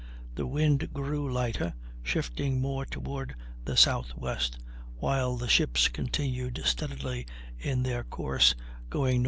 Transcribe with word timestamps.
The 0.33 0.47
wind 0.47 0.91
grew 0.93 1.31
lighter, 1.31 1.75
shifting 2.01 2.59
more 2.59 2.87
toward 2.87 3.35
the 3.65 3.77
south 3.77 4.15
west, 4.15 4.57
while 4.95 5.35
the 5.37 5.47
ships 5.47 5.89
continued 5.89 6.59
steadily 6.65 7.27
in 7.59 7.83
their 7.83 8.03
course, 8.03 8.55
going 8.89 9.17
N.E. 9.17 9.19